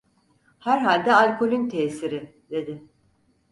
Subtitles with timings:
[0.59, 2.87] "Herhalde alkolün tesiri!" dedi.